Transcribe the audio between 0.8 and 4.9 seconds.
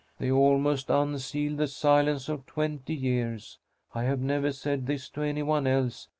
unseal the silence of twenty years. I have never said